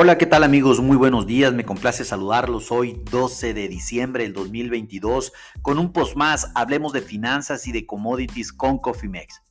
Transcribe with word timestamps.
Hola, 0.00 0.16
¿qué 0.16 0.26
tal 0.26 0.44
amigos? 0.44 0.80
Muy 0.80 0.96
buenos 0.96 1.26
días, 1.26 1.52
me 1.52 1.64
complace 1.64 2.04
saludarlos 2.04 2.70
hoy 2.70 3.02
12 3.10 3.52
de 3.52 3.66
diciembre 3.66 4.22
del 4.22 4.32
2022 4.32 5.32
con 5.60 5.80
un 5.80 5.92
post 5.92 6.14
más, 6.14 6.52
hablemos 6.54 6.92
de 6.92 7.00
finanzas 7.00 7.66
y 7.66 7.72
de 7.72 7.84
commodities 7.84 8.52
con 8.52 8.78
Cofimex. 8.78 9.42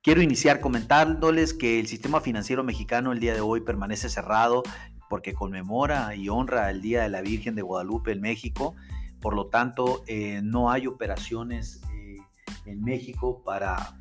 Quiero 0.00 0.22
iniciar 0.22 0.60
comentándoles 0.60 1.52
que 1.52 1.80
el 1.80 1.88
sistema 1.88 2.20
financiero 2.20 2.62
mexicano 2.62 3.10
el 3.10 3.18
día 3.18 3.34
de 3.34 3.40
hoy 3.40 3.62
permanece 3.62 4.08
cerrado 4.08 4.62
porque 5.10 5.34
conmemora 5.34 6.14
y 6.14 6.28
honra 6.28 6.70
el 6.70 6.80
Día 6.80 7.02
de 7.02 7.08
la 7.08 7.20
Virgen 7.20 7.56
de 7.56 7.62
Guadalupe 7.62 8.12
en 8.12 8.20
México, 8.20 8.76
por 9.20 9.34
lo 9.34 9.48
tanto 9.48 10.04
eh, 10.06 10.42
no 10.44 10.70
hay 10.70 10.86
operaciones 10.86 11.82
eh, 11.92 12.18
en 12.66 12.84
México 12.84 13.42
para 13.44 13.98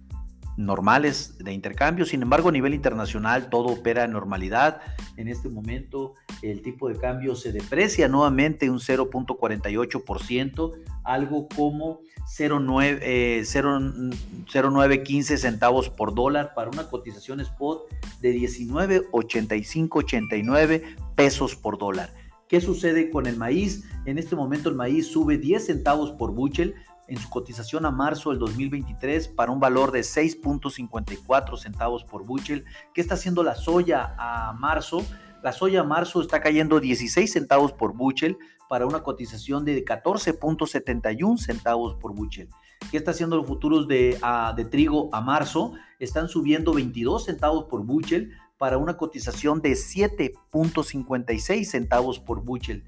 normales 0.58 1.38
de 1.40 1.54
intercambio. 1.54 2.05
Sin 2.05 2.22
embargo, 2.22 2.50
a 2.50 2.52
nivel 2.52 2.73
internacional 2.73 3.50
todo 3.50 3.68
opera 3.68 4.04
en 4.04 4.12
normalidad. 4.12 4.82
En 5.18 5.27
este 5.27 5.50
momento 5.50 6.14
el 6.41 6.62
tipo 6.62 6.88
de 6.90 6.98
cambio 6.98 7.36
se 7.36 7.52
deprecia 7.52 8.08
nuevamente 8.08 8.70
un 8.70 8.80
0.48%, 8.80 10.72
algo 11.04 11.48
como 11.48 12.02
0.915 12.38 15.32
eh, 15.32 15.38
centavos 15.38 15.90
por 15.90 16.14
dólar 16.14 16.54
para 16.54 16.70
una 16.70 16.88
cotización 16.90 17.40
spot 17.41 17.90
de 18.22 18.36
19.8589 18.36 20.84
pesos 21.16 21.55
por 21.55 21.77
dólar. 21.77 22.13
¿Qué 22.48 22.60
sucede 22.60 23.10
con 23.10 23.27
el 23.27 23.38
maíz? 23.38 23.86
En 24.05 24.18
este 24.18 24.36
momento 24.36 24.68
el 24.70 24.76
maíz 24.76 25.08
sube 25.08 25.38
10 25.38 25.68
centavos 25.68 26.12
por 26.12 26.34
buchel 26.34 26.76
en 27.11 27.20
su 27.20 27.29
cotización 27.29 27.85
a 27.85 27.91
marzo 27.91 28.29
del 28.29 28.39
2023 28.39 29.27
para 29.27 29.51
un 29.51 29.59
valor 29.59 29.91
de 29.91 29.99
6.54 29.99 31.57
centavos 31.57 32.05
por 32.05 32.26
buchel. 32.26 32.63
¿Qué 32.93 33.01
está 33.01 33.15
haciendo 33.15 33.43
la 33.43 33.55
soya 33.55 34.15
a 34.18 34.53
marzo? 34.53 35.05
La 35.43 35.51
soya 35.51 35.81
a 35.81 35.84
marzo 35.84 36.21
está 36.21 36.40
cayendo 36.40 36.79
16 36.79 37.29
centavos 37.29 37.73
por 37.73 37.93
buchel 37.93 38.37
para 38.70 38.85
una 38.85 39.03
cotización 39.03 39.65
de 39.65 39.84
14.71 39.84 41.37
centavos 41.37 41.95
por 41.95 42.15
buchel. 42.15 42.48
¿Qué 42.90 42.95
está 42.95 43.12
haciendo 43.12 43.35
los 43.35 43.46
futuros 43.46 43.90
de, 43.90 44.18
de 44.55 44.65
trigo 44.65 45.09
a 45.12 45.20
marzo? 45.20 45.73
Están 45.99 46.29
subiendo 46.29 46.73
22 46.73 47.25
centavos 47.25 47.65
por 47.65 47.84
buchel 47.84 48.31
para 48.57 48.77
una 48.77 48.96
cotización 48.96 49.62
de 49.62 49.71
7.56 49.71 51.65
centavos 51.65 52.20
por 52.20 52.41
buchel. 52.41 52.85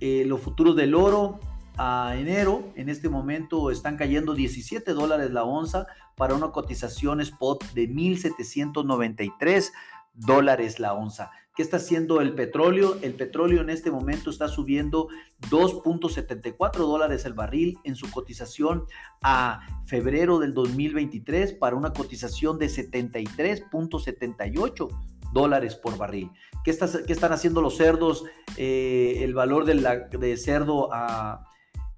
Eh, 0.00 0.24
los 0.26 0.42
futuros 0.42 0.76
del 0.76 0.94
oro 0.94 1.40
a 1.76 2.14
enero, 2.16 2.72
en 2.76 2.88
este 2.88 3.08
momento 3.08 3.70
están 3.70 3.96
cayendo 3.96 4.34
17 4.34 4.92
dólares 4.92 5.30
la 5.30 5.44
onza 5.44 5.86
para 6.16 6.34
una 6.34 6.52
cotización 6.52 7.20
spot 7.20 7.64
de 7.72 7.88
1.793 7.88 9.72
dólares 10.14 10.78
la 10.78 10.94
onza. 10.94 11.32
¿Qué 11.56 11.62
está 11.62 11.76
haciendo 11.76 12.20
el 12.20 12.34
petróleo? 12.34 12.98
El 13.02 13.14
petróleo 13.14 13.60
en 13.60 13.70
este 13.70 13.92
momento 13.92 14.30
está 14.30 14.48
subiendo 14.48 15.06
2.74 15.50 16.78
dólares 16.78 17.24
el 17.26 17.34
barril 17.34 17.78
en 17.84 17.94
su 17.94 18.10
cotización 18.10 18.86
a 19.22 19.60
febrero 19.86 20.40
del 20.40 20.52
2023 20.52 21.52
para 21.54 21.76
una 21.76 21.92
cotización 21.92 22.58
de 22.58 22.66
73.78 22.66 24.88
dólares 25.32 25.76
por 25.76 25.96
barril. 25.96 26.32
¿Qué, 26.64 26.72
están 26.72 27.32
haciendo 27.32 27.60
los 27.60 27.76
cerdos? 27.76 28.24
Eh, 28.56 29.20
el 29.22 29.32
valor 29.34 29.64
de 29.64 30.36
cerdo 30.36 30.92
a 30.92 31.44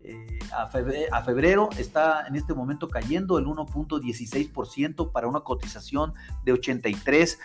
eh, 0.09 0.39
a, 0.53 0.69
febrero, 1.23 1.69
está 1.79 2.29
en 2.29 2.37
este 2.37 2.55
momento 2.55 2.89
cayendo 2.89 3.39
el 3.39 3.47
1.16% 3.47 5.11
para 5.11 5.27
una 5.27 5.41
cotización 5.41 6.15
de 6.45 6.53
83 6.53 7.41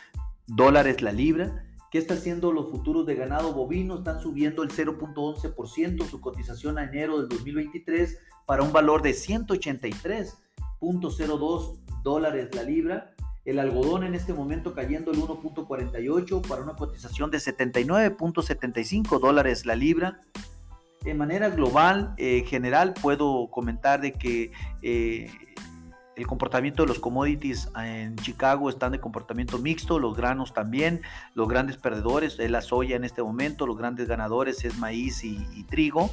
dólares 0.45 1.01
la 1.01 1.11
libra. 1.11 1.65
¿Qué 1.89 1.97
está 1.97 2.13
haciendo 2.13 2.51
los 2.51 2.69
futuros 2.69 3.07
de 3.07 3.15
ganado 3.15 3.53
bovino? 3.53 3.95
Están 3.95 4.21
subiendo 4.21 4.61
el 4.61 4.69
0.11% 4.69 6.07
su 6.07 6.21
cotización 6.21 6.77
a 6.77 6.83
enero 6.83 7.17
del 7.17 7.29
2023 7.29 8.19
para 8.45 8.61
un 8.61 8.71
valor 8.71 9.01
de 9.01 9.09
183.02 9.11 11.79
dólares 12.03 12.53
la 12.53 12.61
libra. 12.61 13.15
El 13.43 13.57
algodón 13.57 14.03
en 14.03 14.13
este 14.13 14.33
momento 14.33 14.75
cayendo 14.75 15.09
el 15.11 15.17
1.48 15.17 16.47
para 16.47 16.61
una 16.61 16.75
cotización 16.75 17.31
de 17.31 17.39
79.75 17.39 19.19
dólares 19.19 19.65
la 19.65 19.75
libra. 19.75 20.19
De 21.03 21.13
manera 21.15 21.49
global, 21.49 22.13
eh, 22.17 22.43
general, 22.45 22.93
puedo 22.93 23.49
comentar 23.49 24.01
de 24.01 24.11
que 24.11 24.51
eh, 24.83 25.31
el 26.15 26.27
comportamiento 26.27 26.83
de 26.83 26.89
los 26.89 26.99
commodities 26.99 27.69
en 27.75 28.15
Chicago 28.17 28.69
están 28.69 28.91
de 28.91 28.99
comportamiento 28.99 29.57
mixto, 29.57 29.97
los 29.97 30.15
granos 30.15 30.53
también, 30.53 31.01
los 31.33 31.47
grandes 31.47 31.77
perdedores 31.77 32.37
es 32.39 32.51
la 32.51 32.61
soya 32.61 32.95
en 32.95 33.03
este 33.03 33.23
momento, 33.23 33.65
los 33.65 33.77
grandes 33.77 34.07
ganadores 34.07 34.63
es 34.63 34.77
maíz 34.77 35.23
y 35.23 35.63
trigo 35.63 36.11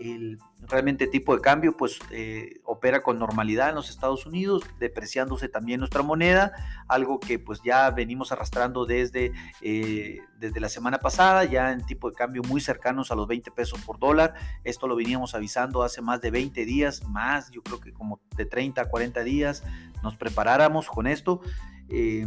el 0.00 0.38
realmente 0.68 1.06
tipo 1.06 1.34
de 1.34 1.42
cambio 1.42 1.76
pues 1.76 1.98
eh, 2.10 2.60
opera 2.64 3.02
con 3.02 3.18
normalidad 3.18 3.68
en 3.68 3.74
los 3.74 3.90
Estados 3.90 4.26
Unidos, 4.26 4.64
depreciándose 4.78 5.48
también 5.48 5.80
nuestra 5.80 6.02
moneda, 6.02 6.52
algo 6.88 7.20
que 7.20 7.38
pues 7.38 7.60
ya 7.62 7.90
venimos 7.90 8.32
arrastrando 8.32 8.86
desde, 8.86 9.32
eh, 9.60 10.20
desde 10.38 10.60
la 10.60 10.68
semana 10.68 10.98
pasada, 10.98 11.44
ya 11.44 11.72
en 11.72 11.84
tipo 11.84 12.10
de 12.10 12.16
cambio 12.16 12.42
muy 12.42 12.60
cercanos 12.60 13.10
a 13.10 13.14
los 13.14 13.26
20 13.26 13.50
pesos 13.50 13.80
por 13.82 13.98
dólar. 13.98 14.34
Esto 14.64 14.86
lo 14.86 14.96
veníamos 14.96 15.34
avisando 15.34 15.82
hace 15.82 16.00
más 16.00 16.20
de 16.20 16.30
20 16.30 16.64
días, 16.64 17.06
más 17.08 17.50
yo 17.50 17.62
creo 17.62 17.80
que 17.80 17.92
como 17.92 18.20
de 18.36 18.46
30 18.46 18.82
a 18.82 18.88
40 18.88 19.22
días 19.22 19.62
nos 20.02 20.16
preparáramos 20.16 20.88
con 20.88 21.06
esto. 21.06 21.40
Eh, 21.88 22.26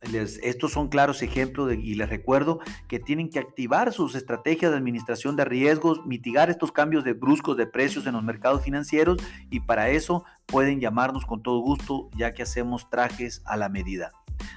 estos 0.00 0.72
son 0.72 0.88
claros 0.88 1.22
ejemplos 1.22 1.74
y 1.74 1.94
les 1.94 2.08
recuerdo 2.08 2.60
que 2.86 3.00
tienen 3.00 3.30
que 3.30 3.38
activar 3.38 3.92
sus 3.92 4.14
estrategias 4.14 4.70
de 4.70 4.76
administración 4.76 5.36
de 5.36 5.44
riesgos, 5.44 6.06
mitigar 6.06 6.50
estos 6.50 6.72
cambios 6.72 7.04
de 7.04 7.14
bruscos 7.14 7.56
de 7.56 7.66
precios 7.66 8.06
en 8.06 8.12
los 8.12 8.22
mercados 8.22 8.62
financieros 8.62 9.18
y 9.50 9.60
para 9.60 9.90
eso 9.90 10.24
pueden 10.46 10.80
llamarnos 10.80 11.26
con 11.26 11.42
todo 11.42 11.58
gusto 11.60 12.08
ya 12.16 12.32
que 12.32 12.42
hacemos 12.42 12.88
trajes 12.90 13.42
a 13.44 13.56
la 13.56 13.68
medida. 13.68 14.12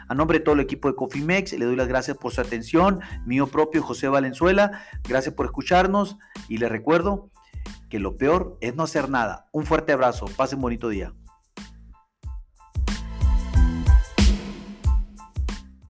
A 0.08 0.14
nombre 0.14 0.40
de 0.40 0.46
todo 0.46 0.56
el 0.56 0.62
equipo 0.62 0.88
de 0.88 0.96
Cofimex, 0.96 1.54
le 1.54 1.66
doy 1.66 1.76
las 1.76 1.88
gracias 1.88 2.18
por 2.18 2.32
su 2.32 2.42
atención. 2.42 3.00
Mío 3.26 3.48
propio, 3.48 3.82
José 3.82 4.08
Valenzuela, 4.08 4.84
gracias 5.08 5.34
por 5.34 5.48
escucharnos 5.48 6.18
y 6.48 6.58
les 6.58 6.70
recuerdo 6.70 7.32
que 7.90 8.00
lo 8.00 8.16
peor 8.16 8.58
es 8.62 8.76
no 8.76 8.84
hacer 8.84 9.10
nada. 9.10 9.48
Un 9.52 9.66
fuerte 9.66 9.92
abrazo, 9.92 10.26
pasen 10.38 10.62
bonito 10.62 10.90
día. 10.90 11.14